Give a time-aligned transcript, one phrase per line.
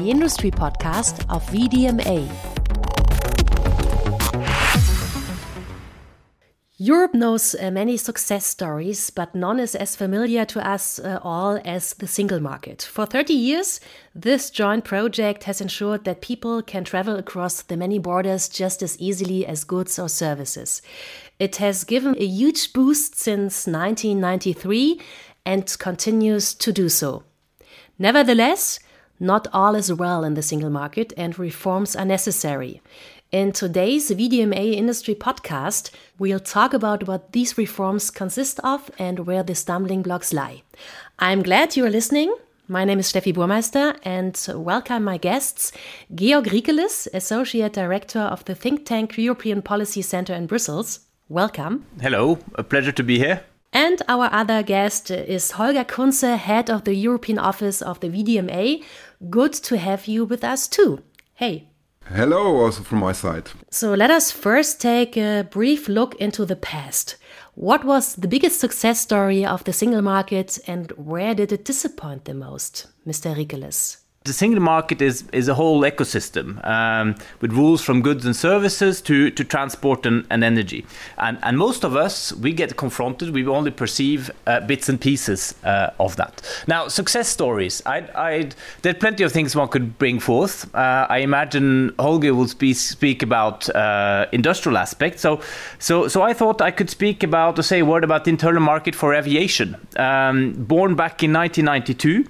[0.00, 2.26] the industry podcast of VDMA.
[6.78, 11.60] Europe knows uh, many success stories, but none is as familiar to us uh, all
[11.66, 12.80] as the single market.
[12.80, 13.80] For 30 years,
[14.14, 18.98] this joint project has ensured that people can travel across the many borders just as
[18.98, 20.80] easily as goods or services.
[21.38, 24.98] It has given a huge boost since 1993
[25.44, 27.24] and continues to do so.
[27.98, 28.80] Nevertheless,
[29.20, 32.80] not all is well in the single market and reforms are necessary.
[33.30, 39.42] In today's VDMA Industry podcast, we'll talk about what these reforms consist of and where
[39.42, 40.62] the stumbling blocks lie.
[41.18, 42.34] I'm glad you're listening.
[42.66, 45.70] My name is Steffi Burmeister and welcome my guests
[46.14, 51.00] Georg Riekeles, Associate Director of the think tank European Policy Center in Brussels.
[51.28, 51.84] Welcome.
[52.00, 53.42] Hello, a pleasure to be here.
[53.72, 58.82] And our other guest is Holger Kunze, Head of the European Office of the VDMA.
[59.28, 61.02] Good to have you with us too.
[61.34, 61.68] Hey.
[62.06, 63.50] Hello, also from my side.
[63.70, 67.16] So let us first take a brief look into the past.
[67.54, 72.24] What was the biggest success story of the single market and where did it disappoint
[72.24, 73.36] the most, Mr.
[73.36, 73.98] Riekeles?
[74.24, 79.00] The single market is is a whole ecosystem um, with rules from goods and services
[79.00, 80.84] to to transport and, and energy.
[81.16, 85.54] And and most of us we get confronted we only perceive uh, bits and pieces
[85.64, 86.42] uh, of that.
[86.66, 87.82] Now success stories.
[87.86, 88.50] I I
[88.82, 90.68] there are plenty of things one could bring forth.
[90.74, 95.22] Uh, I imagine Holger will speak speak about uh, industrial aspects.
[95.22, 95.40] So
[95.78, 98.60] so so I thought I could speak about to say a word about the internal
[98.60, 99.76] market for aviation.
[99.96, 102.26] Um, born back in 1992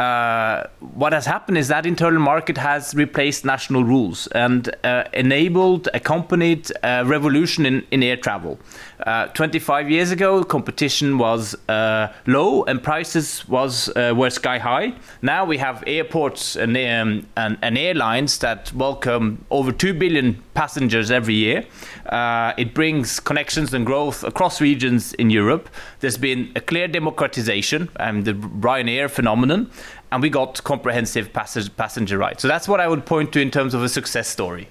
[0.00, 5.90] uh, what has happened is that internal market has replaced national rules and uh, enabled,
[5.92, 8.58] accompanied a revolution in, in air travel.
[9.06, 14.92] Uh, 25 years ago, competition was uh, low and prices was uh, were sky high.
[15.22, 21.10] Now we have airports and, um, and, and, airlines that welcome over 2 billion passengers
[21.10, 21.64] every year.
[22.06, 25.70] Uh, it brings connections and growth across regions in Europe.
[26.00, 29.70] There's been a clear democratization, um, the Ryanair phenomenon,
[30.12, 32.42] and we got comprehensive passenger, passenger rights.
[32.42, 34.68] So that's what I would point to in terms of a success story.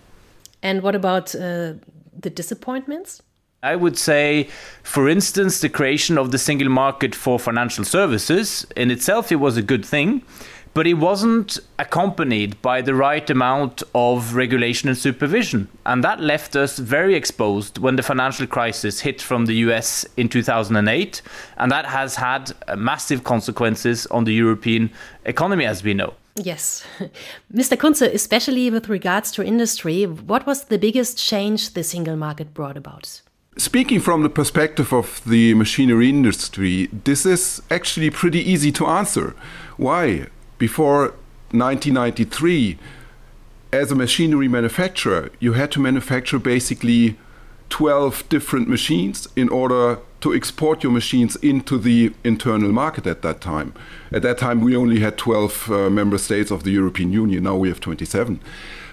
[0.62, 1.74] And what about uh,
[2.16, 3.24] the disappointments?
[3.62, 4.48] I would say,
[4.84, 9.58] for instance, the creation of the single market for financial services in itself, it was
[9.58, 10.24] a good thing
[10.74, 15.68] but it wasn't accompanied by the right amount of regulation and supervision.
[15.86, 20.30] And that left us very exposed when the financial crisis hit from the US in
[20.30, 21.22] 2008.
[21.58, 24.92] And that has had uh, massive consequences on the European
[25.26, 26.14] economy, as we know.
[26.36, 26.86] Yes.
[27.54, 27.76] Mr.
[27.76, 32.78] Kunze, especially with regards to industry, what was the biggest change the single market brought
[32.78, 33.22] about?
[33.60, 39.36] Speaking from the perspective of the machinery industry, this is actually pretty easy to answer.
[39.78, 40.28] Why?
[40.60, 41.14] before
[41.52, 42.78] 1993,
[43.72, 47.18] as a machinery manufacturer, you had to manufacture basically
[47.70, 53.40] 12 different machines in order to export your machines into the internal market at that
[53.42, 53.74] time.
[54.12, 57.44] At that time, we only had 12 uh, member states of the European Union.
[57.44, 58.40] Now we have 27.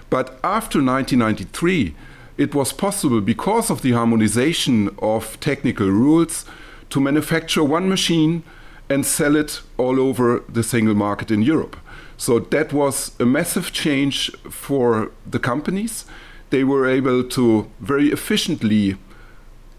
[0.09, 1.95] But after 1993,
[2.39, 6.45] it was possible, because of the harmonization of technical rules,
[6.91, 8.43] to manufacture one machine
[8.89, 11.77] and sell it all over the single market in Europe.
[12.17, 16.05] So that was a massive change for the companies.
[16.51, 18.97] They were able to very efficiently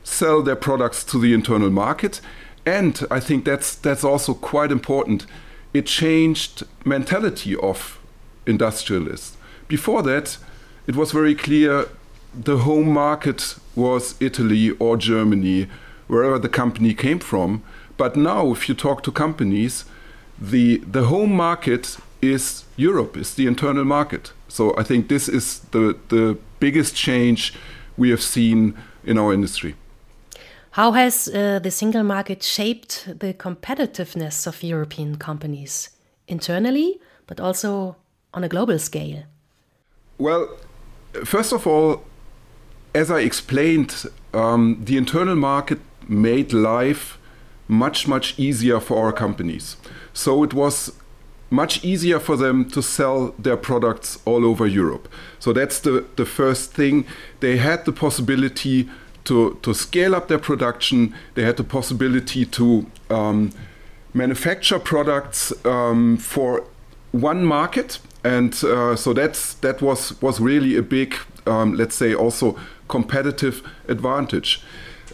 [0.04, 2.22] sell their products to the internal market.
[2.66, 5.26] And I think that's that's also quite important.
[5.74, 8.00] It changed mentality of
[8.46, 9.38] industrialists.
[9.68, 10.38] Before that,
[10.86, 11.88] it was very clear
[12.34, 15.68] the home market was Italy or Germany,
[16.08, 17.64] wherever the company came from.
[17.98, 19.86] But now, if you talk to companies,
[20.40, 24.34] the the home market is Europe, is the internal market.
[24.48, 27.54] So I think this is the the biggest change
[27.98, 28.74] we have seen
[29.04, 29.76] in our industry.
[30.72, 35.90] How has uh, the single market shaped the competitiveness of European companies
[36.28, 37.96] internally, but also
[38.34, 39.24] on a global scale?
[40.20, 40.48] Well,
[41.26, 42.04] first of all,
[42.98, 47.20] as I explained, um, the internal market made life
[47.68, 49.78] much, much easier for our companies.
[50.14, 50.92] So it was
[51.52, 55.08] much easier for them to sell their products all over Europe.
[55.38, 57.06] So that's the, the first thing.
[57.40, 58.90] They had the possibility
[59.26, 63.52] to, to scale up their production, they had the possibility to um,
[64.14, 66.64] manufacture products um, for
[67.12, 68.00] one market.
[68.24, 71.16] And uh, so that's, that was, was really a big,
[71.46, 72.58] um, let's say, also
[72.88, 74.62] competitive advantage.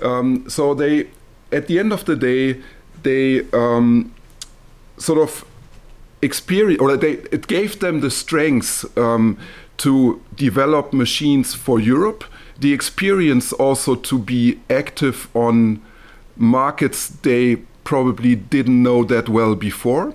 [0.01, 1.07] Um, so they
[1.53, 2.61] at the end of the day,
[3.03, 4.13] they um,
[4.97, 5.45] sort of
[6.21, 9.37] experience, or they, it gave them the strength um,
[9.77, 12.23] to develop machines for Europe,
[12.59, 15.81] the experience also to be active on
[16.35, 20.13] markets they probably didn't know that well before.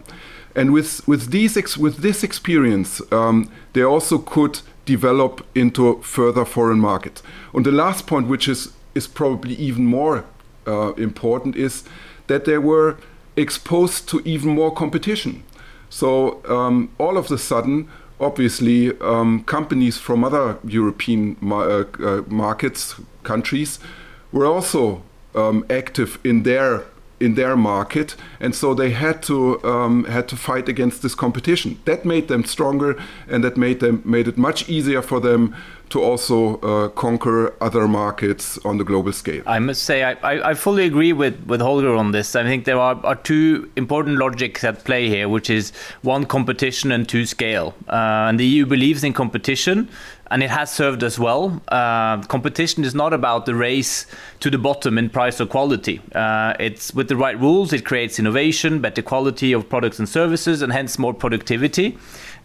[0.55, 6.45] And with, with, these ex- with this experience, um, they also could develop into further
[6.45, 7.23] foreign markets.
[7.53, 10.25] And the last point, which is, is probably even more
[10.67, 11.85] uh, important, is
[12.27, 12.97] that they were
[13.37, 15.43] exposed to even more competition.
[15.91, 17.89] So um, all of a sudden,
[18.19, 23.79] obviously, um, companies from other European uh, uh, markets, countries,
[24.33, 25.03] were also
[25.35, 26.85] um, active in their
[27.21, 31.79] in their market, and so they had to um, had to fight against this competition.
[31.85, 32.97] That made them stronger,
[33.29, 35.55] and that made them made it much easier for them
[35.91, 39.43] to also uh, conquer other markets on the global scale.
[39.47, 42.37] I must say, I, I, fully agree with, with Holger on this.
[42.37, 45.73] I think there are, are two important logics at play here, which is
[46.03, 47.75] one, competition, and two, scale.
[47.89, 49.89] Uh, and the EU believes in competition,
[50.31, 51.61] and it has served us well.
[51.69, 54.07] Uh, competition is not about the race
[54.41, 56.01] to the bottom in price or quality.
[56.15, 60.63] Uh, it's with the right rules, it creates innovation, better quality of products and services,
[60.63, 61.97] and hence more productivity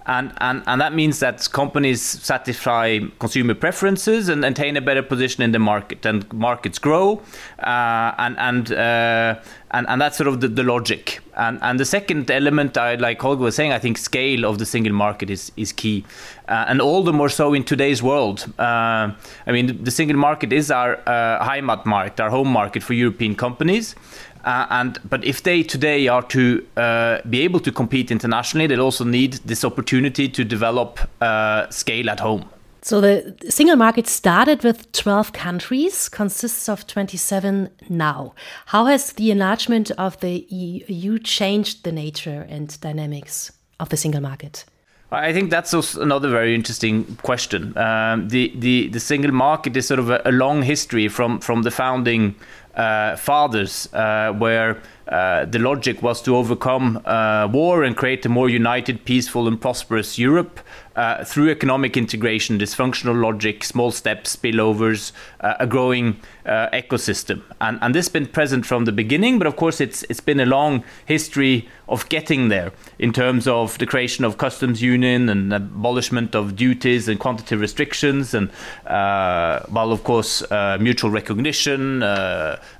[0.05, 5.44] and, and, and that means that companies satisfy consumer preferences and attain a better position
[5.44, 7.21] in the market, and markets grow,
[7.59, 9.39] uh, and and, uh,
[9.71, 11.19] and and that's sort of the, the logic.
[11.35, 14.65] And and the second element, I like Holger was saying, I think scale of the
[14.65, 16.05] single market is is key,
[16.50, 18.45] uh, and all the more so in today's world.
[18.59, 19.11] Uh,
[19.47, 23.35] I mean, the single market is our uh, Heimat market, our home market for European
[23.35, 23.95] companies.
[24.43, 28.81] Uh, and but if they today are to uh, be able to compete internationally, they'll
[28.81, 32.45] also need this opportunity to develop uh, scale at home.
[32.81, 38.33] So the single market started with 12 countries, consists of 27 now.
[38.65, 44.19] How has the enlargement of the EU changed the nature and dynamics of the single
[44.19, 44.65] market?
[45.13, 47.77] I think that's another very interesting question.
[47.77, 51.61] Um, the, the the single market is sort of a, a long history from from
[51.61, 52.35] the founding
[52.75, 58.29] uh, fathers, uh, where uh, the logic was to overcome uh, war and create a
[58.29, 60.59] more united, peaceful, and prosperous Europe
[60.95, 67.41] uh, through economic integration, dysfunctional logic, small steps, spillovers, uh, a growing uh, ecosystem.
[67.61, 70.39] And, and this has been present from the beginning, but of course, it's, it's been
[70.39, 75.53] a long history of getting there in terms of the creation of customs union and
[75.53, 78.49] abolishment of duties and quantitative restrictions, and,
[78.87, 82.01] uh, well, of course, uh, mutual recognition,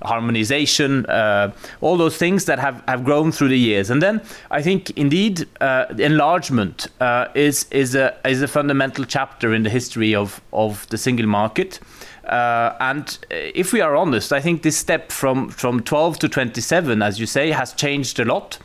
[0.02, 1.06] harmonization,
[1.82, 3.90] all those things that have, have grown through the years.
[3.90, 4.22] And then
[4.52, 6.88] I think, indeed, enlargement
[7.36, 11.80] is, is a is a fundamental chapter in the history of, of the single market.
[12.26, 17.02] Uh, and if we are honest, I think this step from, from 12 to 27,
[17.02, 18.58] as you say, has changed a lot.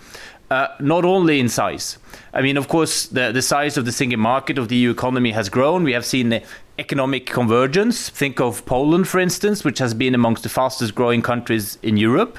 [0.50, 1.98] Uh, not only in size.
[2.32, 5.32] I mean, of course, the, the size of the single market of the EU economy
[5.32, 5.84] has grown.
[5.84, 6.42] We have seen the
[6.78, 8.08] economic convergence.
[8.08, 12.38] Think of Poland, for instance, which has been amongst the fastest growing countries in Europe.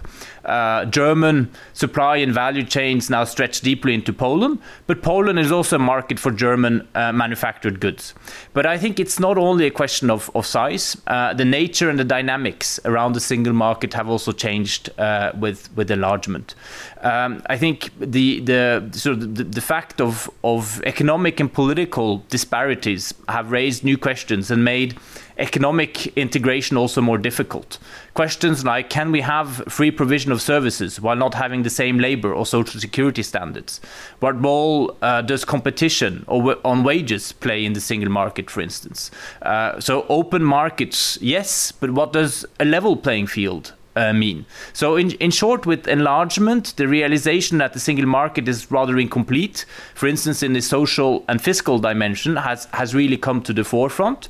[0.50, 5.76] Uh, German supply and value chains now stretch deeply into Poland, but Poland is also
[5.76, 8.16] a market for German uh, manufactured goods.
[8.54, 10.98] But I think it's not only a question of, of size.
[11.06, 15.70] Uh, the nature and the dynamics around the single market have also changed uh, with
[15.76, 16.56] with enlargement.
[17.02, 22.24] Um, I think the the sort of the, the fact of of economic and political
[22.30, 24.98] disparities have raised new questions and made
[25.40, 27.78] economic integration also more difficult.
[28.14, 32.34] Questions like can we have free provision of services while not having the same labor
[32.34, 33.80] or social security standards?
[34.20, 39.12] What role uh, does competition on wages play in the single market, for instance?
[39.42, 44.46] Uh, so open markets, yes, but what does a level playing field uh, mean.
[44.74, 49.66] So, in, in short, with enlargement, the realization that the single market is rather incomplete,
[49.94, 54.30] for instance, in the social and fiscal dimension, has, has really come to the forefront.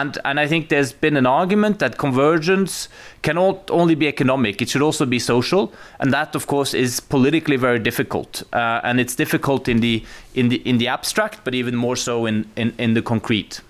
[0.00, 2.88] And, and I think there's been an argument that convergence
[3.22, 5.72] cannot only be economic, it should also be social.
[6.00, 8.42] And that, of course, is politically very difficult.
[8.52, 12.26] Uh, and it's difficult in the, in, the, in the abstract, but even more so
[12.26, 13.60] in, in, in the concrete.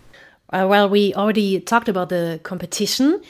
[0.51, 3.21] Uh, well, we already talked about the competition.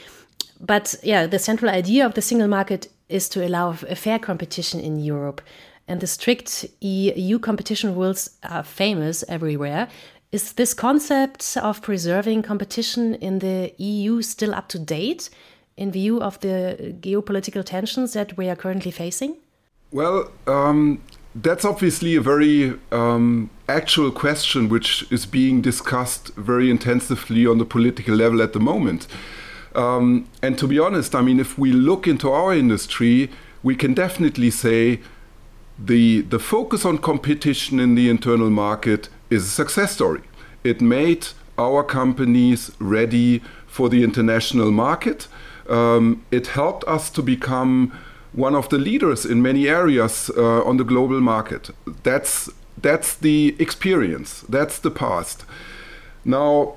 [0.61, 4.79] But yeah, the central idea of the single market is to allow a fair competition
[4.79, 5.41] in Europe.
[5.87, 9.87] And the strict EU competition rules are famous everywhere.
[10.35, 15.29] Is this concept of preserving competition in the EU still up to date
[15.77, 19.37] in view of the geopolitical tensions that we are currently facing?
[19.93, 21.01] Well, um,
[21.35, 27.65] that's obviously a very um, actual question which is being discussed very intensively on the
[27.65, 29.07] political level at the moment.
[29.73, 33.31] Um, and to be honest, I mean, if we look into our industry,
[33.63, 34.99] we can definitely say
[35.79, 40.21] the the focus on competition in the internal market is a success story.
[40.63, 41.27] It made
[41.57, 45.27] our companies ready for the international market.
[45.69, 47.91] Um, it helped us to become
[48.33, 51.69] one of the leaders in many areas uh, on the global market.
[52.03, 52.49] That's
[52.81, 54.41] that's the experience.
[54.49, 55.45] That's the past.
[56.25, 56.75] Now,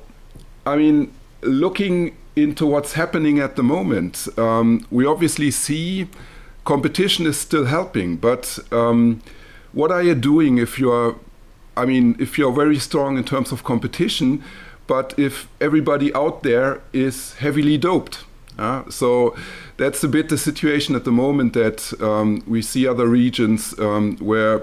[0.65, 1.13] I mean,
[1.43, 6.09] looking into what's happening at the moment, um, we obviously see
[6.65, 8.17] competition is still helping.
[8.17, 9.23] But um,
[9.73, 11.17] what are you doing if you're,
[11.79, 14.43] I mean, if you're very strong in terms of competition,
[14.89, 18.25] but if everybody out there is heavily doped?
[18.59, 19.37] Uh, so
[19.77, 24.17] that's a bit the situation at the moment that um, we see other regions um,
[24.17, 24.63] where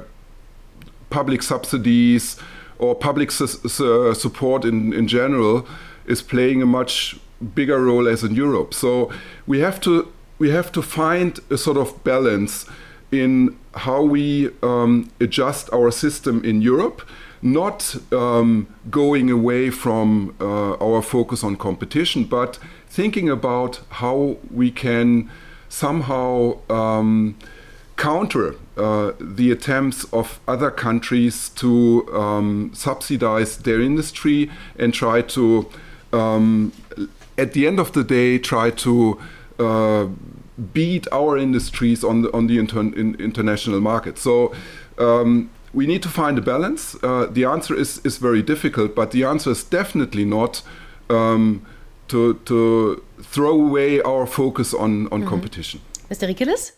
[1.10, 2.38] public subsidies
[2.78, 5.66] or public su su support in, in general
[6.08, 7.18] is playing a much
[7.54, 8.74] bigger role as in Europe.
[8.74, 9.10] So
[9.48, 12.66] we have to we have to find a sort of balance
[13.12, 17.02] in how we um, adjust our system in Europe,
[17.42, 22.58] not um, going away from uh, our focus on competition, but
[22.88, 25.30] thinking about how we can
[25.70, 27.36] somehow um,
[27.98, 35.70] counter uh, the attempts of other countries to um, subsidize their industry and try to,
[36.12, 36.74] um,
[37.38, 39.20] at the end of the day, try to
[39.60, 40.08] uh,
[40.74, 44.18] beat our industries on the on the inter in international market.
[44.18, 44.54] So.
[44.98, 46.96] Um, we need to find a balance.
[47.04, 50.62] Uh, the answer is, is very difficult, but the answer is definitely not
[51.10, 51.66] um,
[52.08, 55.30] to, to throw away our focus on, on mm -hmm.
[55.30, 55.82] competition.
[56.10, 56.28] Mr.
[56.28, 56.72] Riekeles?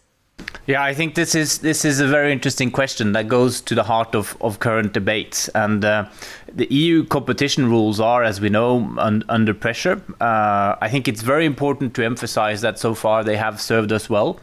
[0.67, 3.83] Yeah, I think this is this is a very interesting question that goes to the
[3.83, 5.47] heart of, of current debates.
[5.55, 6.09] And uh,
[6.53, 10.01] the EU competition rules are, as we know, un under pressure.
[10.19, 14.09] Uh, I think it's very important to emphasize that so far they have served us
[14.09, 14.41] well.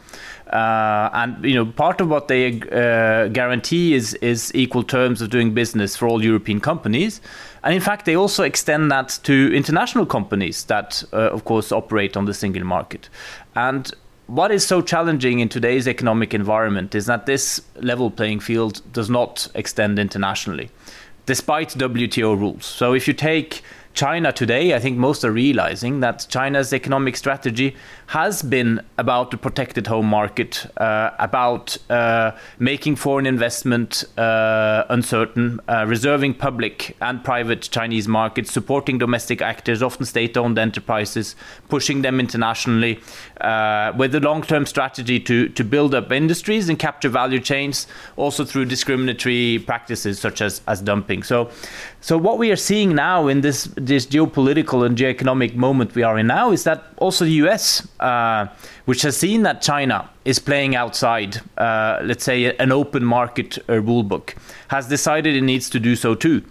[0.51, 5.29] Uh, and you know, part of what they uh, guarantee is is equal terms of
[5.29, 7.21] doing business for all European companies.
[7.65, 12.17] And in fact, they also extend that to international companies that, uh, of course, operate
[12.17, 13.11] on the single market.
[13.55, 13.93] And
[14.27, 19.11] what is so challenging in today's economic environment is that this level playing field does
[19.11, 20.71] not extend internationally,
[21.27, 22.65] despite WTO rules.
[22.65, 23.63] So if you take
[23.95, 27.77] China today, I think most are realizing that China's economic strategy
[28.09, 35.61] has been about the protected home market, uh, about uh, making foreign investment uh, uncertain,
[35.69, 41.37] uh, reserving public and private Chinese markets, supporting domestic actors, often state owned enterprises,
[41.69, 43.01] pushing them internationally,
[43.43, 47.87] uh, with a long term strategy to, to build up industries and capture value chains,
[48.17, 51.23] also through discriminatory practices such as, as dumping.
[51.23, 51.51] So,
[52.01, 56.19] so what we are seeing now in this this geopolitical and geoeconomic moment we are
[56.19, 58.47] in now is that also the US, uh,
[58.85, 63.81] which has seen that China is playing outside, uh, let's say, an open market uh,
[63.81, 64.35] rule book,
[64.69, 66.43] has decided it needs to do so too.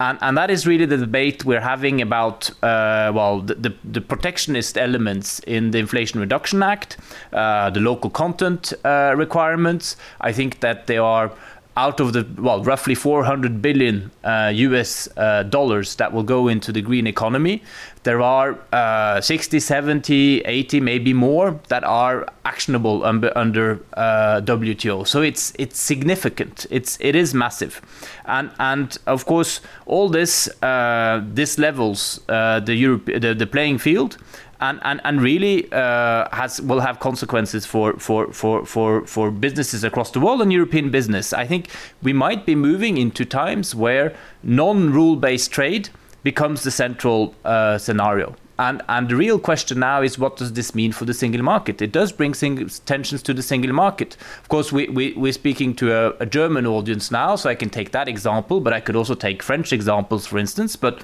[0.00, 4.00] And, and that is really the debate we're having about, uh, well, the, the, the,
[4.00, 6.96] protectionist elements in the Inflation Reduction Act,
[7.32, 9.96] uh, the local content uh, requirements.
[10.20, 11.30] I think that they are
[11.76, 16.72] out of the well roughly 400 billion uh, US uh, dollars that will go into
[16.72, 17.62] the green economy.
[18.02, 25.06] There are uh, 60 70 80 maybe more that are actionable under, under uh, WTO
[25.06, 26.66] so it's it's significant.
[26.70, 27.80] It's it is massive.
[28.26, 33.78] And and of course all this uh, this levels uh, the Europe the, the playing
[33.78, 34.18] field
[34.62, 39.84] and and, and really uh, has will have consequences for, for for for for businesses
[39.84, 41.32] across the world and European business.
[41.32, 41.68] I think
[42.02, 45.90] we might be moving into times where non-rule based trade
[46.22, 48.36] becomes the central uh, scenario.
[48.58, 51.82] And, and the real question now is what does this mean for the single market?
[51.82, 54.16] It does bring tensions to the single market.
[54.40, 57.70] Of course, we, we, we're speaking to a, a German audience now, so I can
[57.70, 60.76] take that example, but I could also take French examples, for instance.
[60.76, 61.02] But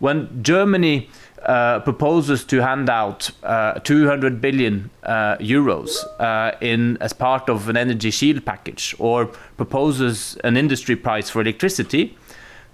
[0.00, 1.08] when Germany
[1.44, 7.68] uh, proposes to hand out uh, 200 billion uh, euros uh, in as part of
[7.68, 9.26] an energy shield package, or
[9.56, 12.16] proposes an industry price for electricity,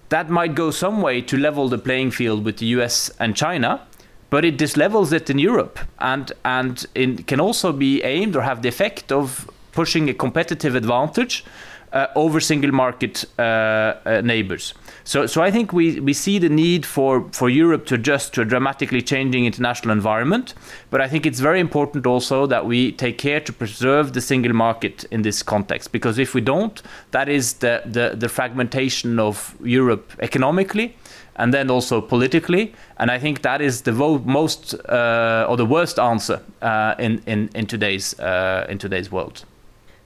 [0.09, 3.87] that might go some way to level the playing field with the US and China.
[4.31, 6.87] But it dislevels it in Europe, and and
[7.27, 11.45] can also be aimed or have the effect of pushing a competitive advantage
[11.93, 14.75] uh, over single market uh, neighbors.
[15.07, 18.41] So, so I think we, we see the need for, for Europe to adjust to
[18.41, 20.55] a dramatically changing international environment.
[20.91, 24.55] But I think it's very important also that we take care to preserve the single
[24.55, 25.93] market in this context.
[25.93, 30.97] Because if we don't, that is the, the, the fragmentation of Europe economically
[31.37, 32.73] and then also politically.
[32.97, 37.51] And I think that is the most uh, or the worst answer uh, in, in,
[37.55, 39.45] in, today's, uh, in today's world.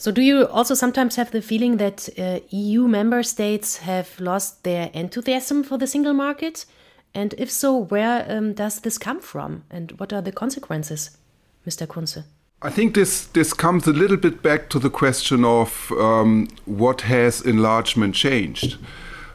[0.01, 4.63] So, do you also sometimes have the feeling that uh, EU member states have lost
[4.63, 6.67] their enthusiasm for the single market?
[7.15, 9.65] And if so, where um, does this come from?
[9.71, 11.19] And what are the consequences,
[11.67, 11.87] Mr.
[11.89, 12.23] Kunze?
[12.63, 17.01] I think this, this comes a little bit back to the question of um, what
[17.03, 18.79] has enlargement changed.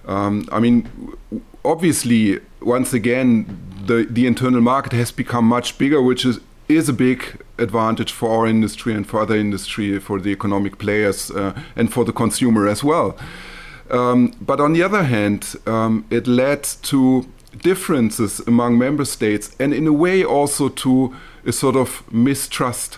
[0.05, 0.89] Um, I mean,
[1.65, 3.45] obviously, once again,
[3.85, 6.39] the, the internal market has become much bigger, which is
[6.75, 11.31] is a big advantage for our industry and for other industry, for the economic players,
[11.31, 13.17] uh, and for the consumer as well.
[13.89, 17.27] Um, but on the other hand, um, it led to
[17.61, 21.15] differences among member states and, in a way, also to
[21.45, 22.97] a sort of mistrust.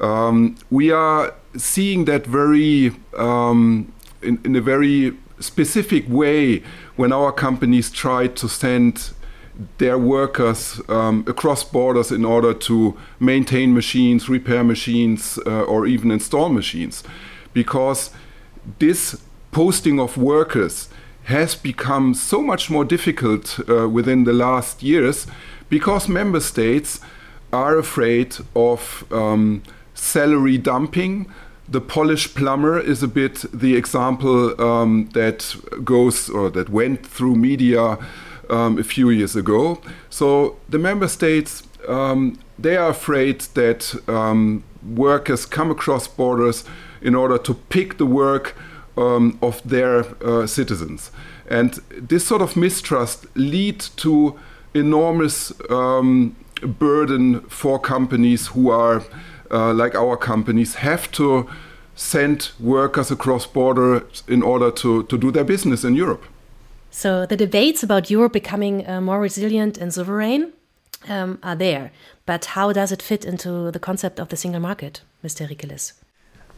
[0.00, 3.92] Um, we are seeing that very um,
[4.22, 6.62] in, in a very specific way
[6.96, 9.10] when our companies try to send
[9.78, 16.10] their workers um, across borders in order to maintain machines, repair machines, uh, or even
[16.10, 17.04] install machines.
[17.52, 18.10] Because
[18.78, 19.20] this
[19.52, 20.88] posting of workers
[21.24, 25.26] has become so much more difficult uh, within the last years
[25.70, 27.00] because member states
[27.52, 29.62] are afraid of um,
[29.94, 31.26] salary dumping.
[31.68, 37.36] The Polish plumber is a bit the example um, that goes or that went through
[37.36, 37.96] media
[38.50, 39.80] um, a few years ago.
[40.10, 46.64] So the member states um, they are afraid that um, workers come across borders
[47.02, 48.56] in order to pick the work
[48.96, 51.10] um, of their uh, citizens,
[51.50, 54.38] and this sort of mistrust lead to
[54.72, 59.02] enormous um, burden for companies who are
[59.50, 61.48] uh, like our companies have to
[61.96, 66.24] send workers across borders in order to, to do their business in Europe.
[66.94, 70.52] So the debates about Europe becoming uh, more resilient and sovereign
[71.08, 71.90] um, are there.
[72.24, 75.48] But how does it fit into the concept of the single market, Mr.
[75.48, 75.94] Riekeles?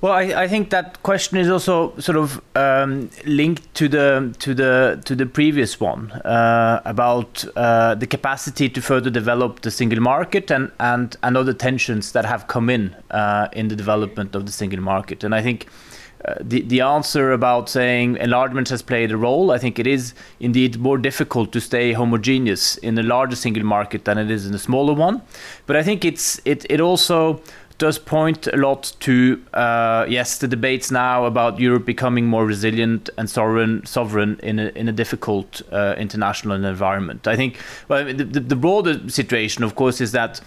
[0.02, 4.52] Well, I, I, think that question is also sort of um, linked to the to
[4.52, 10.00] the to the previous one uh, about uh, the capacity to further develop the single
[10.00, 14.44] market and and and other tensions that have come in uh, in the development of
[14.44, 15.24] the single market.
[15.24, 15.66] And I think
[16.24, 20.14] uh, the the answer about saying enlargement has played a role, I think it is
[20.40, 24.54] indeed more difficult to stay homogeneous in a larger single market than it is in
[24.54, 25.22] a smaller one.
[25.66, 27.40] But I think it's it it also
[27.78, 33.10] does point a lot to uh, yes the debates now about Europe becoming more resilient
[33.18, 37.26] and sovereign sovereign in a in a difficult uh, international environment.
[37.26, 40.40] I think well the, the broader situation of course is that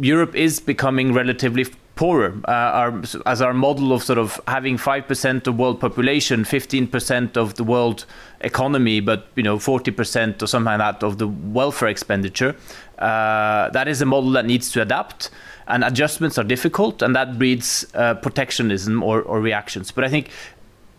[0.00, 2.34] Europe is becoming relatively poorer.
[2.46, 6.86] Uh, our, as our model of sort of having five percent of world population, fifteen
[6.86, 8.04] percent of the world
[8.42, 12.54] economy, but you know forty percent or something like that of the welfare expenditure.
[12.98, 15.30] Uh, that is a model that needs to adapt,
[15.66, 19.90] and adjustments are difficult, and that breeds uh, protectionism or, or, reactions.
[19.90, 20.30] But I think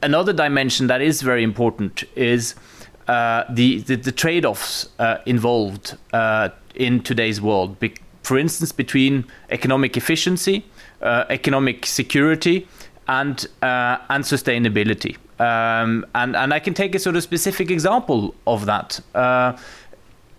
[0.04, 2.56] another dimension that is very important is.
[3.08, 9.24] Uh, the, the, the trade-offs uh, involved uh, in today's world, Be- for instance, between
[9.50, 10.66] economic efficiency
[11.02, 12.68] economic security
[13.08, 15.18] and uh, and sustainability.
[15.40, 19.00] Um, and and I can take a sort of specific example of that.
[19.16, 19.58] Uh,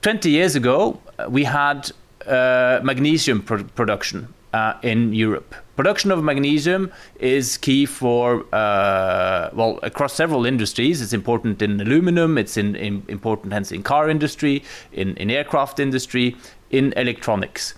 [0.01, 1.91] Twenty years ago, we had
[2.27, 5.55] uh, magnesium pro production uh, in Europe.
[5.75, 11.03] Production of magnesium is key for uh, well across several industries.
[11.03, 12.39] It's important in aluminum.
[12.39, 16.37] It's in, in important hence in car industry, in in aircraft industry,
[16.71, 17.75] in electronics.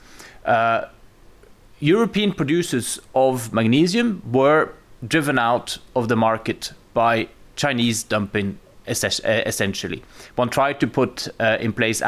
[1.80, 4.68] European producers of magnesium were
[5.06, 10.02] driven out of the market by Chinese dumping essentially.
[10.34, 12.06] One tried to put uh, in place uh,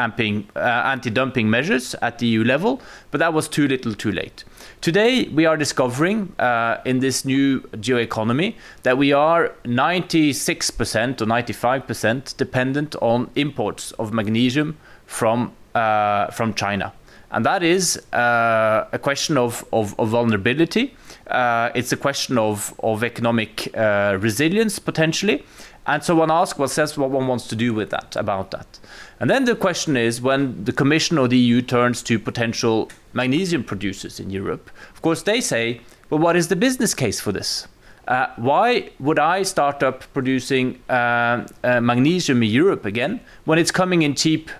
[0.59, 4.43] anti-dumping measures at the EU level, but that was too little too late.
[4.81, 12.37] Today, we are discovering uh, in this new geoeconomy that we are 96% or 95%
[12.37, 16.91] dependent on imports of magnesium from, uh, from China
[17.33, 20.95] and that is uh, a question of, of, of vulnerability.
[21.27, 25.43] Uh, it's a question of, of economic uh, resilience potentially.
[25.87, 28.79] And so one asks, well, says what one wants to do with that, about that.
[29.19, 33.63] And then the question is when the Commission or the EU turns to potential magnesium
[33.63, 37.67] producers in Europe, of course, they say, well, what is the business case for this?
[38.07, 43.71] Uh, why would I start up producing uh, uh, magnesium in Europe again when it's
[43.71, 44.51] coming in cheap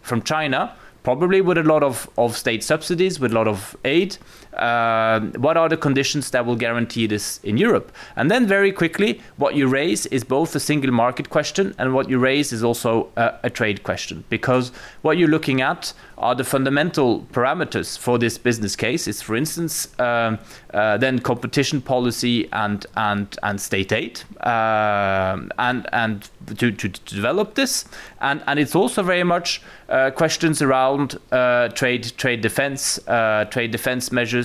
[0.00, 0.74] from China?
[1.02, 4.16] Probably with a lot of, of state subsidies, with a lot of aid,
[4.54, 7.92] uh, what are the conditions that will guarantee this in Europe?
[8.16, 12.08] And then very quickly, what you raise is both a single market question and what
[12.08, 14.70] you raise is also a, a trade question because
[15.02, 19.08] what you're looking at are the fundamental parameters for this business case.
[19.08, 20.38] Is, for instance, um,
[20.72, 27.14] uh, then competition policy and and and state aid, uh, and and to, to, to,
[27.14, 27.84] develop this,
[28.20, 33.72] and and it's also very much uh, questions around uh, trade trade defense, uh, trade
[33.72, 34.41] defense measures,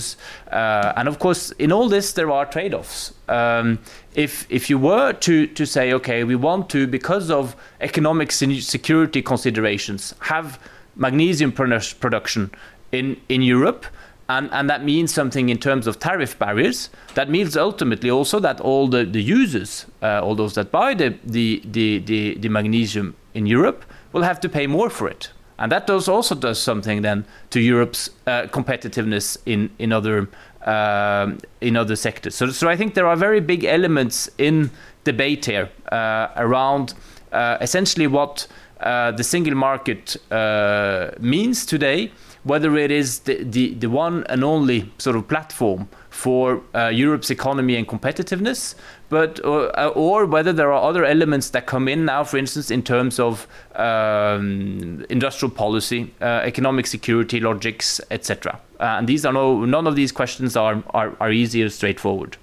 [0.50, 3.12] uh, and of course, in all this there are trade-offs.
[3.28, 3.78] Um,
[4.14, 9.22] if if you were to to say, okay, we want to because of economic security
[9.22, 10.58] considerations have
[10.98, 12.50] magnesium production
[12.92, 13.86] in, in Europe.
[14.30, 16.90] And, and that means something in terms of tariff barriers.
[17.14, 21.16] That means ultimately also that all the, the users, uh, all those that buy the,
[21.24, 25.30] the, the, the, the magnesium in Europe, will have to pay more for it.
[25.58, 30.28] And that does also does something then to Europe's uh, competitiveness in in other
[30.66, 32.34] um, in other sectors.
[32.34, 34.70] So, so I think there are very big elements in
[35.04, 36.94] debate here uh, around
[37.32, 38.46] uh, essentially what
[38.80, 42.12] uh, the single market uh, means today,
[42.44, 47.30] whether it is the, the, the, one and only sort of platform for uh, Europe's
[47.30, 48.74] economy and competitiveness,
[49.08, 52.82] but uh, or whether there are other elements that come in now, for instance, in
[52.82, 58.58] terms of um, industrial policy, uh, economic security, logics, etc.
[58.80, 62.36] and these are no none of these questions are are, are easy or straightforward.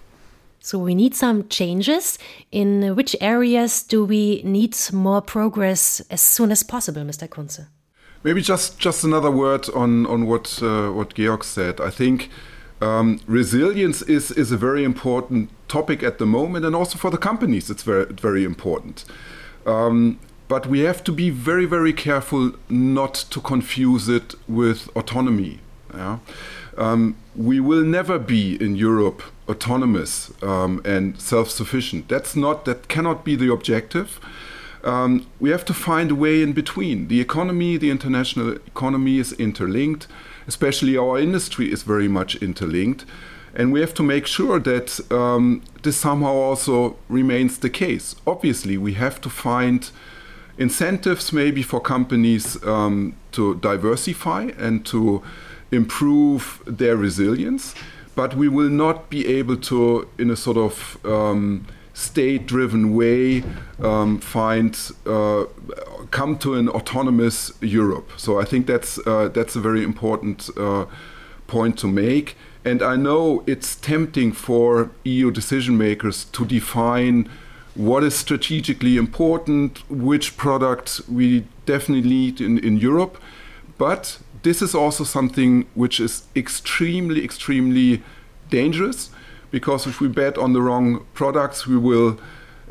[0.59, 2.17] So we need some changes.
[2.51, 7.27] In which areas do we need more progress as soon as possible, Mr.
[7.27, 7.67] Kunze?
[8.23, 11.79] Maybe just, just another word on, on what, uh, what Georg said.
[11.79, 12.31] I think
[12.81, 17.17] um, resilience is, is a very important topic at the moment, and also for the
[17.17, 19.05] companies, it's very, very important.
[19.65, 25.59] Um, but we have to be very, very careful not to confuse it with autonomy.
[25.93, 26.19] Yeah?
[26.77, 32.09] Um, we will never be in Europe autonomous um, and self-sufficient.
[32.09, 34.19] That's not that cannot be the objective.
[34.83, 37.07] Um, we have to find a way in between.
[37.07, 40.07] The economy, the international economy, is interlinked.
[40.47, 43.05] Especially our industry is very much interlinked,
[43.55, 48.15] and we have to make sure that um, this somehow also remains the case.
[48.27, 49.91] Obviously, we have to find
[50.57, 55.21] incentives maybe for companies um, to diversify and to
[55.71, 57.73] improve their resilience,
[58.15, 63.43] but we will not be able to, in a sort of um, state-driven way,
[63.79, 65.45] um, find uh,
[66.11, 68.11] come to an autonomous Europe.
[68.17, 70.85] So I think that's uh, that's a very important uh,
[71.47, 72.35] point to make.
[72.63, 77.29] And I know it's tempting for EU decision makers to define
[77.75, 83.17] what is strategically important, which product we definitely need in, in Europe.
[83.77, 88.01] But this is also something which is extremely, extremely
[88.49, 89.09] dangerous
[89.51, 92.19] because if we bet on the wrong products, we will,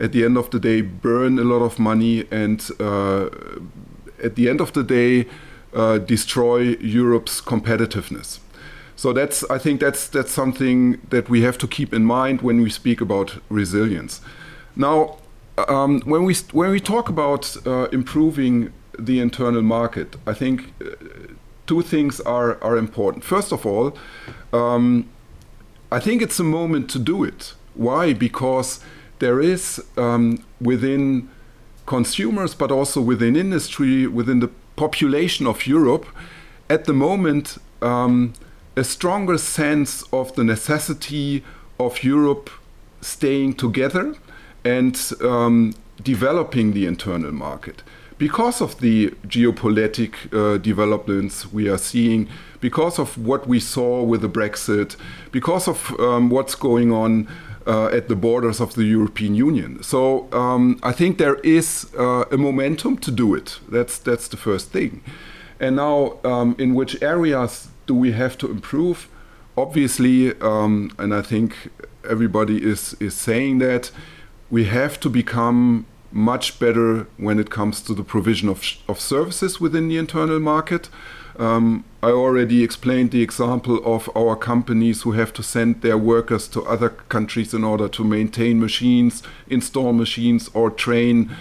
[0.01, 3.29] at the end of the day, burn a lot of money and uh,
[4.23, 5.27] at the end of the day,
[5.75, 8.39] uh, destroy Europe's competitiveness.
[8.97, 12.63] So that's, I think that's that's something that we have to keep in mind when
[12.63, 14.21] we speak about resilience.
[14.77, 15.19] Now,
[15.69, 20.91] um, when we when we talk about uh, improving the internal market, I think uh,
[21.67, 23.25] two things are, are important.
[23.25, 23.97] First of all,
[24.53, 25.09] um,
[25.91, 27.55] I think it's a moment to do it.
[27.75, 28.13] Why?
[28.13, 28.81] Because
[29.25, 31.31] there is um, within
[31.87, 36.05] consumers, but also within industry, within the population of Europe,
[36.69, 38.35] at the moment, um,
[38.77, 41.43] a stronger sense of the necessity
[41.81, 42.51] of Europe
[43.01, 44.15] staying together
[44.63, 47.83] and um, developing the internal market.
[48.19, 52.29] Because of the geopolitical uh, developments we are seeing,
[52.61, 54.97] because of what we saw with the Brexit,
[55.33, 57.27] because of um, what's going on
[57.67, 59.83] at the borders of the European Union.
[59.83, 63.59] So um, I think there is uh, a momentum to do it.
[63.69, 65.03] That's that's the first thing.
[65.61, 69.09] And now, um, in which areas do we have to improve?
[69.57, 71.71] Obviously, um, and I think
[72.09, 73.93] everybody is is saying that
[74.51, 79.61] we have to become much better when it comes to the provision of, of services
[79.61, 80.89] within the internal market.
[81.39, 86.47] Um, I already explained the example of our companies who have to send their workers
[86.49, 91.35] to other countries in order to maintain machines, install machines, or train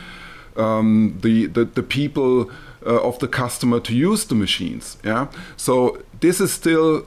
[0.55, 2.49] um, the, the, the people
[2.85, 4.97] uh, of the customer to use the machines.
[5.03, 5.27] Yeah,
[5.57, 7.05] so this is still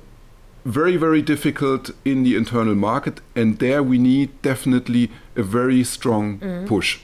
[0.65, 6.39] very very difficult in the internal market, and there we need definitely a very strong
[6.39, 6.67] mm.
[6.67, 6.99] push.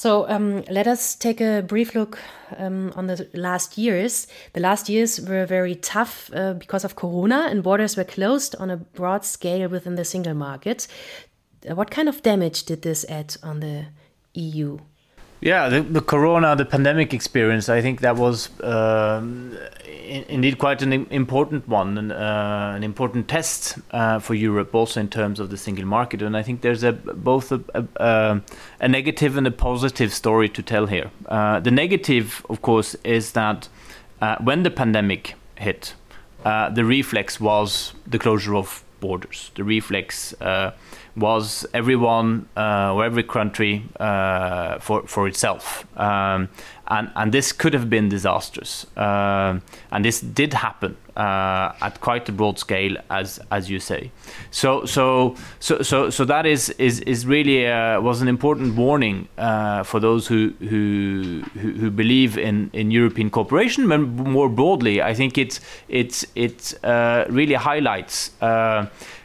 [0.00, 2.18] So um, let us take a brief look
[2.56, 4.26] um, on the last years.
[4.54, 8.70] The last years were very tough uh, because of Corona, and borders were closed on
[8.70, 10.88] a broad scale within the single market.
[11.68, 13.88] Uh, what kind of damage did this add on the
[14.32, 14.78] EU?
[15.40, 20.82] Yeah, the, the corona, the pandemic experience, I think that was um, in, indeed quite
[20.82, 25.56] an important one uh, an important test uh, for Europe, also in terms of the
[25.56, 26.20] single market.
[26.20, 27.60] And I think there's a both a,
[27.96, 28.40] a,
[28.80, 31.10] a negative and a positive story to tell here.
[31.26, 33.68] Uh, the negative, of course, is that
[34.20, 35.94] uh, when the pandemic hit,
[36.44, 39.50] uh, the reflex was the closure of borders.
[39.54, 40.72] The reflex uh,
[41.20, 46.48] was everyone uh, or every country uh, for for itself, um,
[46.88, 52.28] and and this could have been disastrous, um, and this did happen uh, at quite
[52.28, 54.10] a broad scale, as as you say.
[54.50, 59.28] So so so so so that is is is really uh, was an important warning
[59.38, 65.14] uh, for those who who who believe in in European cooperation, but more broadly, I
[65.14, 68.30] think it's it's it uh, really highlights.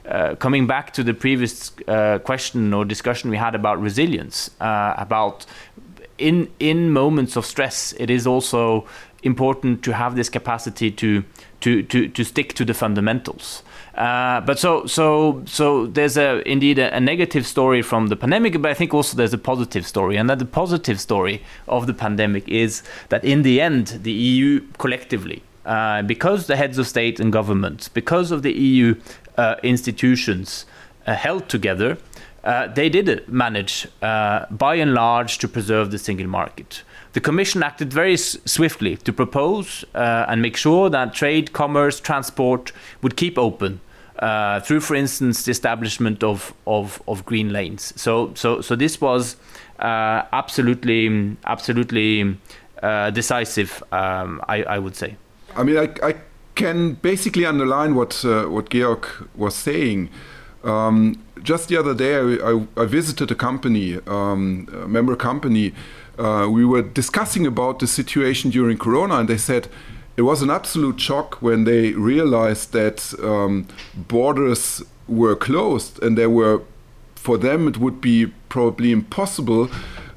[0.08, 4.94] Uh, coming back to the previous uh, question or discussion we had about resilience, uh,
[4.98, 5.46] about
[6.18, 8.86] in in moments of stress, it is also
[9.24, 11.24] important to have this capacity to
[11.62, 13.64] to to, to stick to the fundamentals.
[13.96, 18.62] Uh, but so so so there's a indeed a, a, negative story from the pandemic,
[18.62, 21.94] but I think also there's a positive story, and that the positive story of the
[21.94, 25.42] pandemic is that in the end, the EU collectively.
[25.66, 28.94] Uh, because the heads of state and government, because of the EU
[29.64, 30.66] institutions
[31.06, 31.98] uh, held together,
[32.44, 36.84] uh, they did manage, by and large, to preserve the single market.
[37.14, 42.72] The Commission acted very swiftly to propose and make sure that trade, commerce, transport
[43.02, 43.80] would keep open
[44.20, 47.94] uh, through, for instance, the establishment of, of, of, green lanes.
[48.00, 49.36] So, so, so this was
[49.80, 52.38] uh, absolutely, absolutely
[52.82, 55.18] uh, decisive, um, I, I, would say.
[55.56, 56.16] I mean, I, I
[56.56, 60.10] can basically underline what uh, what Georg was saying.
[60.64, 65.74] Um, just the other day, I, I, I visited a company, um, a member company.
[66.18, 69.68] Uh, we were discussing about the situation during Corona, and they said
[70.18, 76.30] it was an absolute shock when they realized that um, borders were closed, and there
[76.30, 76.62] were,
[77.16, 79.70] for them, it would be probably impossible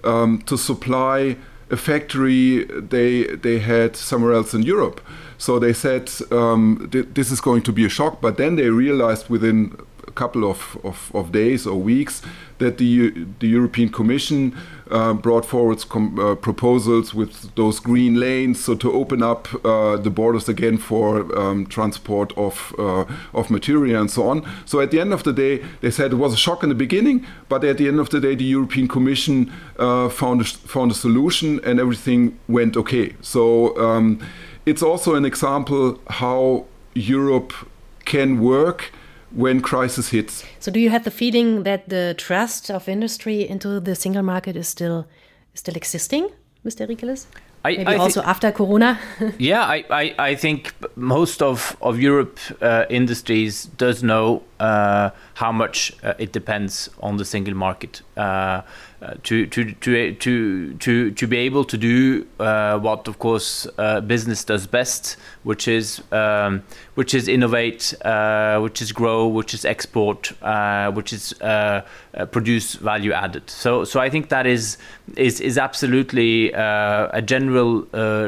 [0.04, 1.36] um, to supply
[1.70, 5.00] a factory they they had somewhere else in Europe.
[5.38, 8.70] So they said um, th this is going to be a shock, but then they
[8.70, 9.76] realized within
[10.08, 12.22] a couple of, of, of days or weeks
[12.58, 14.56] that the, the European Commission
[14.90, 20.10] uh, brought forward uh, proposals with those green lanes, so to open up uh, the
[20.10, 24.44] borders again for um, transport of uh, of material and so on.
[24.64, 26.74] So at the end of the day, they said it was a shock in the
[26.74, 30.90] beginning, but at the end of the day, the European Commission uh, found a, found
[30.90, 33.14] a solution and everything went okay.
[33.20, 33.76] So.
[33.78, 34.20] Um,
[34.68, 37.52] it's also an example how Europe
[38.04, 38.92] can work
[39.30, 40.44] when crisis hits.
[40.60, 44.56] So, do you have the feeling that the trust of industry into the single market
[44.56, 45.06] is still
[45.54, 46.30] still existing,
[46.64, 46.86] Mr.
[46.88, 47.26] Riekeles?
[47.64, 48.98] I, Maybe I also after Corona.
[49.38, 55.52] yeah, I, I, I, think most of of Europe uh, industries does know uh, how
[55.52, 58.02] much uh, it depends on the single market.
[59.00, 63.64] Uh, to, to, to, to, to, to be able to do uh, what, of course,
[63.78, 66.64] uh, business does best, which is, um,
[66.96, 71.32] which is innovate, uh, which is grow, which is export, uh, which is
[72.32, 73.48] produce value added.
[73.48, 74.78] So, so I think that is,
[75.16, 77.82] is, is absolutely a general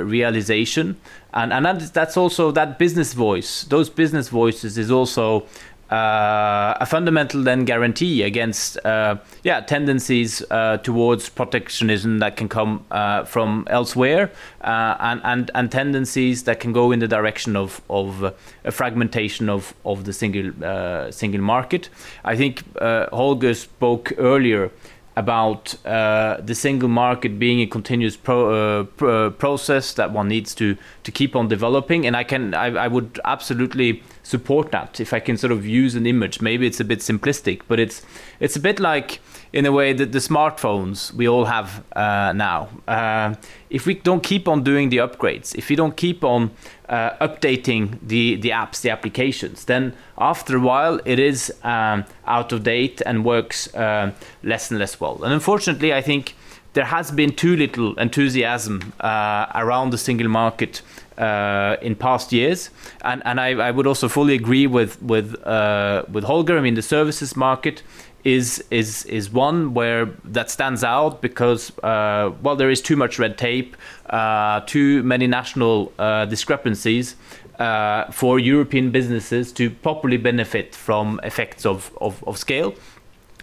[0.04, 0.96] realization.
[1.33, 5.46] And, and that's also that business voice, those business voices is also
[5.90, 12.85] uh, a fundamental then guarantee against uh, yeah tendencies uh, towards protectionism that can come
[12.90, 14.31] uh, from elsewhere
[14.62, 18.22] uh, and, and and tendencies that can go in the direction of of
[18.64, 21.88] a fragmentation of of the single uh, single market.
[22.24, 24.70] I think Holger spoke earlier
[25.16, 30.55] about uh, the single market being a continuous pro, uh, pro process that one needs
[30.55, 35.12] to to keep on developing and I can I, I would absolutely support that if
[35.12, 36.40] I can sort of use an image.
[36.40, 38.03] Maybe it's a bit simplistic, but it's
[38.38, 39.20] it's a bit like
[39.52, 42.68] in a way that the smartphones we all have uh, now.
[42.86, 43.34] Uh,
[43.68, 46.50] if we don't keep on doing the upgrades, if we don't keep on
[46.88, 52.52] uh, updating the the apps, the applications, then after a while it is um, out
[52.52, 55.22] of date and works uh, less and less well.
[55.24, 56.34] And unfortunately, I think
[56.72, 60.82] there has been too little enthusiasm uh, around the single market
[61.18, 62.70] uh, in past years,
[63.02, 66.56] and and I, I, would also fully agree with with uh, with Holger.
[66.56, 67.82] I mean, the services market
[68.24, 73.18] is is is one where that stands out because uh, well there is too much
[73.18, 73.76] red tape,
[74.11, 77.16] uh, too many national uh, discrepancies
[77.59, 82.74] uh, for European businesses to properly benefit from effects of, of, of scale,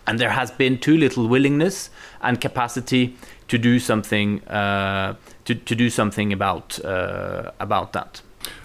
[0.05, 1.89] and there has been too little willingness
[2.21, 3.15] and capacity
[3.47, 8.21] to do something uh, to, to do something about uh, about that.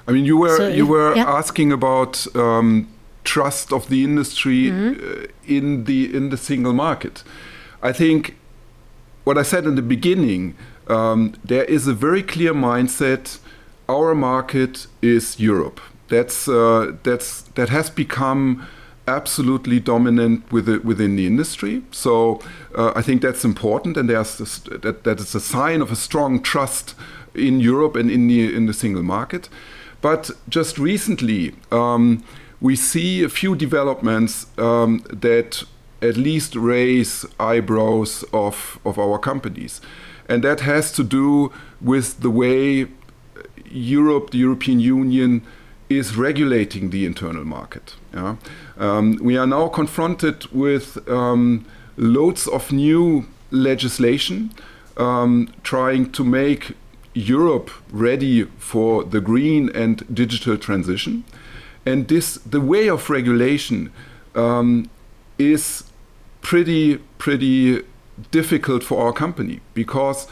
[0.07, 1.25] I mean, you were so, you were yeah.
[1.25, 2.27] asking about.
[2.35, 2.88] Um,
[3.25, 5.23] trust of the industry mm-hmm.
[5.23, 7.23] uh, in the in the single market.
[7.83, 8.37] I think
[9.25, 10.55] what I said in the beginning,
[10.89, 13.39] um, there is a very clear mindset.
[13.89, 15.81] Our market is Europe.
[16.09, 18.67] That's uh, that's that has become
[19.09, 21.83] absolutely dominant with it, within the industry.
[21.91, 22.41] So
[22.75, 25.97] uh, I think that's important, and there's this, that that is a sign of a
[25.97, 26.95] strong trust
[27.35, 29.49] in Europe and in the in the single market.
[30.01, 31.55] But just recently.
[31.71, 32.25] Um,
[32.62, 35.64] we see a few developments um, that
[36.01, 39.81] at least raise eyebrows of, of our companies.
[40.29, 42.87] And that has to do with the way
[43.68, 45.42] Europe, the European Union,
[45.90, 47.96] is regulating the internal market.
[48.14, 48.37] Yeah?
[48.79, 54.53] Um, we are now confronted with um, loads of new legislation
[54.96, 56.77] um, trying to make
[57.14, 61.25] Europe ready for the green and digital transition.
[61.85, 63.92] And this, the way of regulation
[64.35, 64.88] um,
[65.38, 65.85] is
[66.40, 67.83] pretty, pretty
[68.31, 70.29] difficult for our company because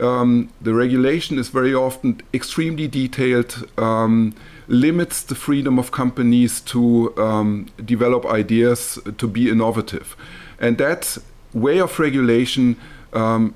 [0.00, 4.34] um, the regulation is very often extremely detailed, um,
[4.66, 10.16] limits the freedom of companies to um, develop ideas, to be innovative.
[10.58, 11.18] And that
[11.52, 12.76] way of regulation
[13.12, 13.54] um,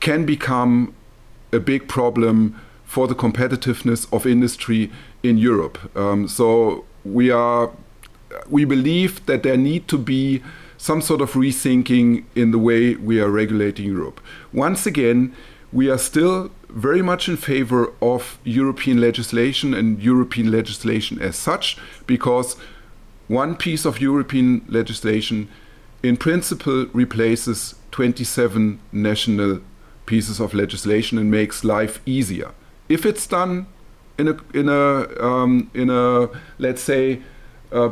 [0.00, 0.94] can become
[1.52, 4.90] a big problem for the competitiveness of industry
[5.22, 5.78] in Europe.
[5.96, 7.70] Um, so we are
[8.48, 10.42] we believe that there need to be
[10.78, 14.20] some sort of rethinking in the way we are regulating Europe.
[14.52, 15.34] Once again,
[15.72, 21.76] we are still very much in favor of European legislation and European legislation as such,
[22.06, 22.56] because
[23.28, 25.48] one piece of European legislation
[26.02, 29.60] in principle replaces 27 national
[30.06, 32.50] pieces of legislation and makes life easier
[32.88, 33.66] if it's done
[34.18, 37.20] in a in a um, in a let's say
[37.72, 37.90] uh,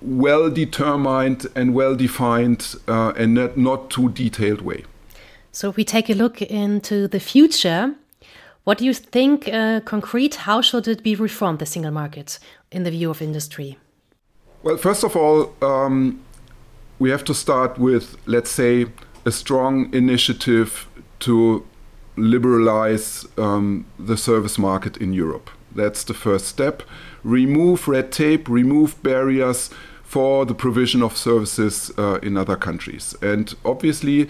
[0.00, 4.84] well determined and well defined uh, and not, not too detailed way.
[5.52, 7.94] So if we take a look into the future,
[8.64, 10.34] what do you think uh, concrete?
[10.34, 12.38] How should it be reformed, the single market,
[12.70, 13.78] in the view of industry?
[14.62, 16.20] Well, first of all, um,
[16.98, 18.86] we have to start with, let's say,
[19.24, 20.88] a strong initiative
[21.20, 21.64] to
[22.16, 25.50] liberalize um, the service market in Europe.
[25.74, 26.82] That's the first step.
[27.22, 29.70] Remove red tape, remove barriers
[30.02, 33.14] for the provision of services uh, in other countries.
[33.20, 34.28] And obviously,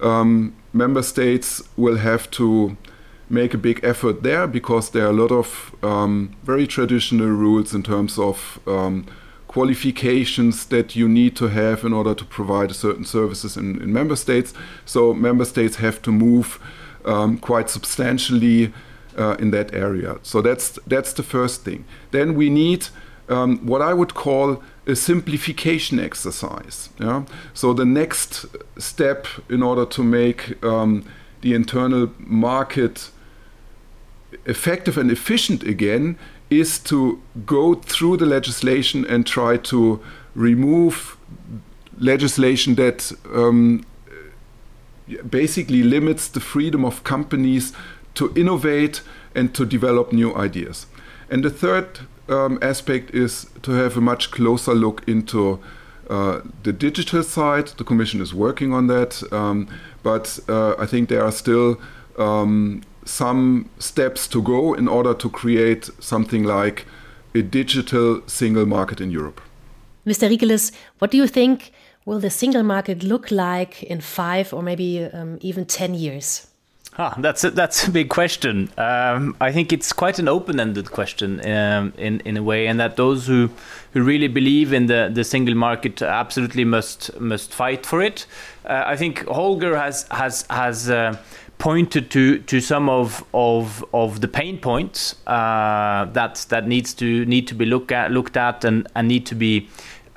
[0.00, 2.76] um, member states will have to
[3.28, 7.74] make a big effort there because there are a lot of um, very traditional rules
[7.74, 9.04] in terms of um,
[9.48, 14.16] qualifications that you need to have in order to provide certain services in, in member
[14.16, 14.54] states.
[14.84, 16.60] So member states have to move
[17.06, 18.72] um, quite substantially
[19.18, 20.18] uh, in that area.
[20.22, 21.84] So that's that's the first thing.
[22.10, 22.88] Then we need
[23.28, 26.90] um, what I would call a simplification exercise.
[27.00, 27.24] Yeah?
[27.54, 28.46] So the next
[28.78, 31.04] step in order to make um,
[31.40, 33.10] the internal market
[34.44, 36.18] effective and efficient again
[36.50, 40.00] is to go through the legislation and try to
[40.34, 41.16] remove
[41.98, 43.84] legislation that um,
[45.28, 47.72] basically limits the freedom of companies
[48.14, 49.02] to innovate
[49.34, 50.86] and to develop new ideas.
[51.30, 55.60] And the third um, aspect is to have a much closer look into
[56.08, 57.68] uh, the digital side.
[57.78, 59.68] The Commission is working on that, um,
[60.02, 61.80] but uh, I think there are still
[62.18, 66.86] um, some steps to go in order to create something like
[67.34, 69.40] a digital single market in Europe.
[70.06, 70.28] Mr.
[70.28, 71.72] Riekeles, what do you think
[72.06, 76.46] will the single market look like in five or maybe um, even 10 years?
[76.98, 78.70] Ah, that's a, that's a big question.
[78.78, 82.96] Um, I think it's quite an open-ended question um, in in a way, and that
[82.96, 83.50] those who
[83.92, 88.26] who really believe in the, the single market absolutely must must fight for it.
[88.64, 90.88] Uh, I think Holger has has has.
[90.88, 91.16] Uh,
[91.58, 97.24] pointed to to some of of of the pain points uh, that that needs to
[97.24, 99.66] need to be looked at looked at and, and need to be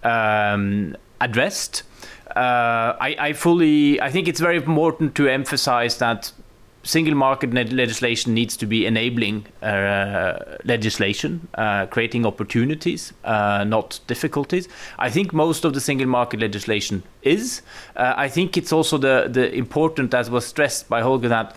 [0.04, 1.84] um, addressed.
[2.36, 6.32] Uh, I, I fully I think it's very important to emphasize that
[6.84, 14.68] single market legislation needs to be enabling uh, legislation, uh, creating opportunities, uh, not difficulties.
[14.98, 17.62] I think most of the single market legislation is.
[17.96, 21.56] Uh, I think it's also the the important, as was stressed by Holger, that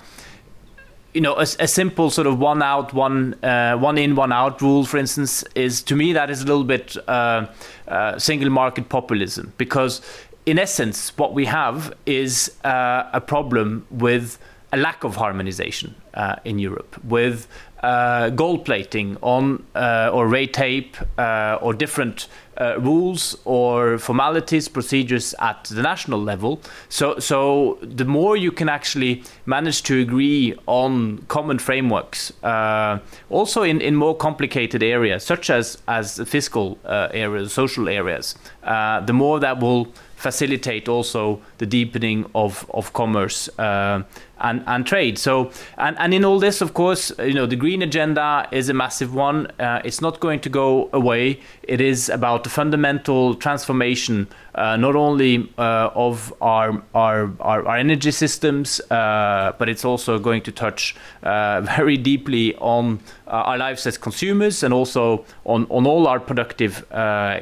[1.12, 4.62] you know a, a, simple sort of one out one uh, one in one out
[4.62, 7.46] rule for instance is to me that is a little bit uh,
[7.88, 9.52] uh, single market populism.
[9.58, 10.00] Because
[10.46, 14.38] in essence what we have is uh, a problem with
[14.72, 17.46] a lack of harmonization uh, in Europe with
[17.82, 22.28] uh, gold plating on or red tape or different
[22.62, 26.60] uh, rules or formalities, procedures at the national level.
[26.88, 32.98] So, so the more you can actually manage to agree on common frameworks, uh,
[33.30, 39.00] also in, in more complicated areas, such as as fiscal uh, areas, social areas, uh,
[39.00, 39.86] the more that will
[40.22, 44.02] facilitate also the deepening of of commerce uh,
[44.42, 45.18] and, and trade.
[45.18, 48.74] So, and, and in all this, of course, you know, the green agenda is a
[48.74, 49.46] massive one.
[49.58, 51.40] Uh, it's not going to go away.
[51.62, 57.76] It is about the fundamental transformation, uh, not only uh, of our, our, our, our,
[57.76, 63.58] energy systems, uh, but it's also going to touch uh, very deeply on uh, our
[63.58, 66.84] lives as consumers and also on, on all our productive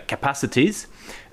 [0.07, 0.87] capacities.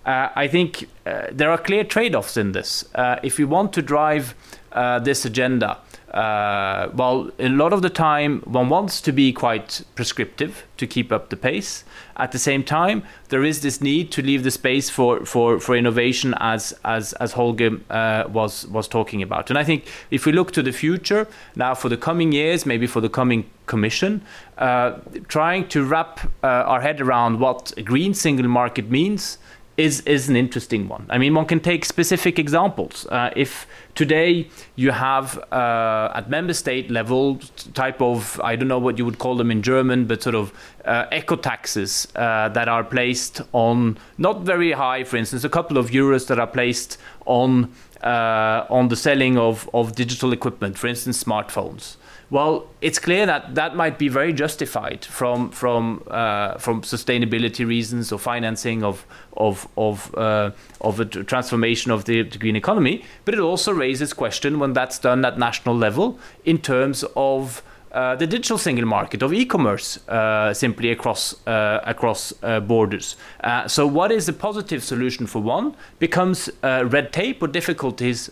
[0.08, 2.86] I think there are clear trade offs in this.
[3.24, 4.36] if we want to drive
[4.72, 5.80] uh, this agenda?
[6.12, 11.12] Uh, well, a lot of the time, one wants to be quite prescriptive to keep
[11.12, 11.84] up the pace.
[12.16, 15.76] At the same time, there is this need to leave the space for for, for
[15.76, 19.50] innovation, as as as Holger uh, was was talking about.
[19.50, 22.88] And I think if we look to the future now, for the coming years, maybe
[22.88, 24.22] for the coming Commission,
[24.58, 29.40] uh, trying to wrap uh, our head around what a green single market means
[29.78, 31.06] is is an interesting one.
[31.10, 33.06] I mean, one can take specific examples.
[33.06, 37.40] Uh, if today you have uh, at member state level
[37.76, 40.52] type of I don't know what you would call them in German, but sort of
[40.84, 45.78] uh, eco taxes uh, that are placed on not very high, for instance, a couple
[45.78, 47.72] of euros that are placed on
[48.04, 51.98] uh, on the selling of of digital equipment, for instance, smartphones.
[52.30, 58.12] Well, it's clear that that might be very justified from from uh, from sustainability reasons
[58.12, 59.06] or financing of
[59.38, 60.52] of of uh,
[60.82, 63.06] of a transformation of the, green economy.
[63.24, 68.28] But it also raises question when that's done at national level in terms of the
[68.28, 73.16] digital single market of e-commerce uh, simply across uh, across uh, borders.
[73.44, 78.30] Uh, so, what is the positive solution for one becomes uh, red tape or difficulties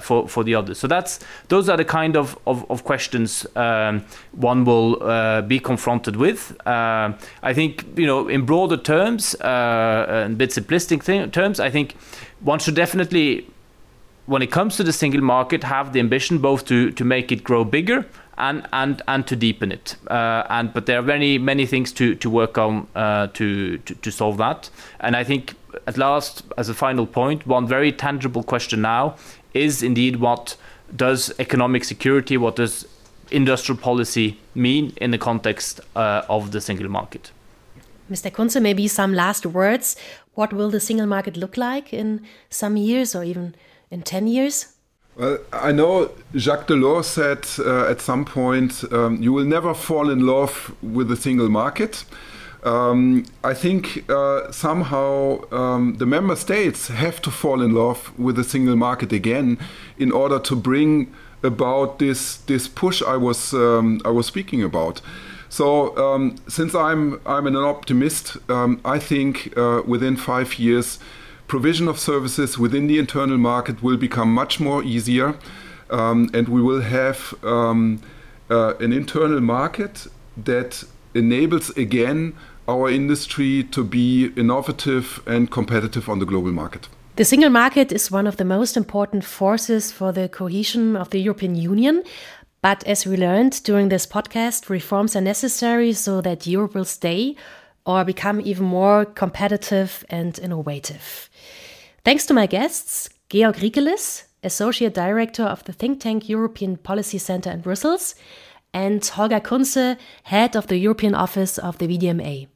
[0.00, 0.74] for for the other.
[0.74, 6.16] So that's those are the kind of of, of questions um, one will be confronted
[6.16, 6.56] with.
[6.66, 11.94] I think you know in broader terms and bit simplistic terms, I think
[12.40, 13.46] one should definitely
[14.26, 17.42] when it comes to the single market, have the ambition both to, to make it
[17.42, 18.06] grow bigger
[18.38, 19.96] and and and to deepen it.
[20.10, 23.94] Uh, and but there are many many things to to work on uh, to, to,
[23.94, 24.70] to solve that.
[25.00, 25.54] And I think
[25.86, 29.16] at last, as a final point, one very tangible question now
[29.54, 30.56] is indeed what
[30.94, 32.86] does economic security, what does
[33.30, 37.30] industrial policy mean in the context uh, of the single market?
[38.10, 38.30] Mr.
[38.30, 39.96] Kunze, maybe some last words.
[40.34, 42.20] What will the single market look like in
[42.50, 43.54] some years or even
[43.90, 44.71] in 10 years?
[45.14, 50.08] Well, I know Jacques Delors said uh, at some point, um, you will never fall
[50.08, 52.04] in love with a single market.
[52.62, 58.36] Um, I think uh, somehow um, the member states have to fall in love with
[58.36, 59.58] the single market again
[59.98, 65.02] in order to bring about this this push I was um, I was speaking about.
[65.48, 70.98] So um, since I'm I'm an optimist, um, I think uh, within five years
[71.52, 75.34] provision of services within the internal market will become much more easier,
[75.90, 78.00] um, and we will have um,
[78.50, 80.82] uh, an internal market that
[81.14, 82.32] enables again
[82.66, 86.88] our industry to be innovative and competitive on the global market.
[87.16, 91.20] The single market is one of the most important forces for the cohesion of the
[91.20, 92.02] European Union.
[92.62, 97.36] But as we learned during this podcast, reforms are necessary so that Europe will stay
[97.84, 101.28] or become even more competitive and innovative.
[102.04, 107.50] Thanks to my guests, Georg Riekeles, Associate Director of the think tank European Policy Center
[107.50, 108.16] in Brussels,
[108.74, 112.48] and Holger Kunze, Head of the European Office of the VDMA.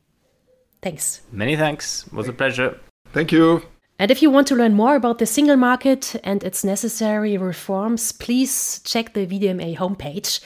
[0.83, 1.21] Thanks.
[1.31, 2.07] Many thanks.
[2.07, 2.81] It was a pleasure.
[3.13, 3.63] Thank you.
[3.99, 8.13] And if you want to learn more about the single market and its necessary reforms,
[8.13, 10.41] please check the VDMA homepage.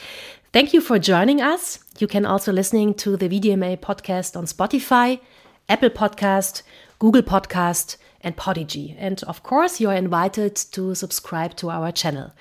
[0.53, 1.79] Thank you for joining us.
[1.99, 5.21] You can also listening to the VDMA podcast on Spotify,
[5.69, 6.63] Apple Podcast,
[6.99, 8.95] Google Podcast, and Podigee.
[8.99, 12.33] And of course, you're invited to subscribe to our channel.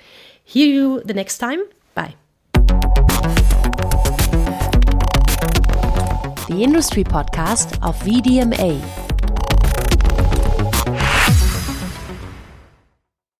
[0.43, 1.63] Hear you the next time.
[1.93, 2.15] Bye.
[6.47, 9.08] The Industry Podcast of VDMA.